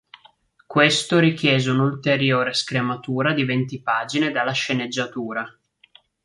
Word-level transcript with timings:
Questo 0.65 1.19
richiese 1.19 1.69
un'ulteriore 1.69 2.55
scrematura 2.55 3.33
di 3.33 3.43
venti 3.43 3.83
pagine 3.83 4.31
dalla 4.31 4.51
sceneggiatura. 4.51 5.45